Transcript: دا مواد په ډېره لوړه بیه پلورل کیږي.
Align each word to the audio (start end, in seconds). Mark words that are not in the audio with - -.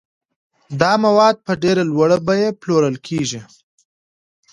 دا 0.81 0.91
مواد 1.05 1.35
په 1.45 1.53
ډېره 1.63 1.83
لوړه 1.91 2.17
بیه 2.27 2.49
پلورل 2.61 2.95
کیږي. 3.07 3.41